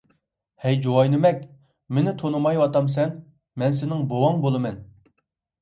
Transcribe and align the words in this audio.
ھەي 0.63 0.77
جۇۋايىنىمەك، 0.85 1.43
مېنى 1.97 2.13
تونۇمايۋاتامسەن، 2.23 3.13
مەن 3.65 3.77
سېنىڭ 3.81 4.03
بوۋاڭ 4.15 4.41
بولىمەن. 4.49 4.83